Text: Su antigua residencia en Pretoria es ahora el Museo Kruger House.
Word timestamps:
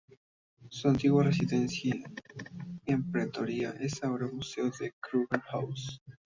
Su 0.69 0.87
antigua 0.87 1.21
residencia 1.21 1.93
en 2.87 3.11
Pretoria 3.11 3.75
es 3.79 4.03
ahora 4.03 4.25
el 4.25 4.33
Museo 4.33 4.71
Kruger 4.99 5.41
House. 5.41 6.01